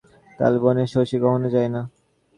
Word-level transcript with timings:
তালবনে 0.39 0.83
শশী 0.93 1.17
কখনো 1.23 1.47
যায় 1.55 1.69
না। 1.69 1.81